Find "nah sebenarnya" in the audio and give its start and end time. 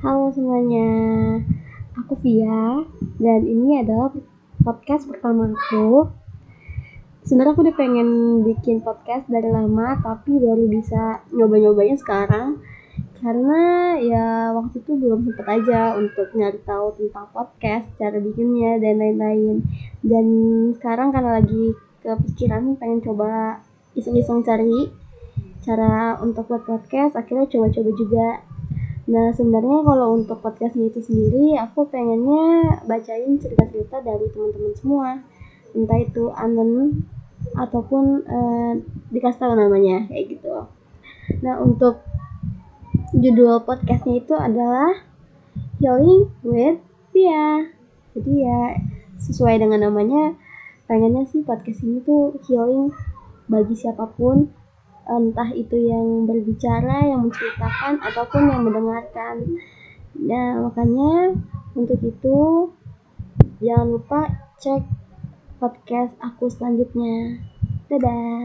29.10-29.82